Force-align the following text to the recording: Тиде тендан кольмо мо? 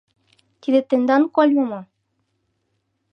Тиде 0.61 0.79
тендан 0.89 1.23
кольмо 1.35 1.63
мо? 1.69 1.81